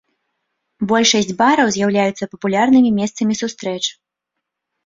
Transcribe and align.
Большасць 0.91 1.35
бараў 1.41 1.67
з'яўляюцца 1.75 2.29
папулярнымі 2.33 2.89
месцамі 2.99 3.33
сустрэч. 3.43 3.81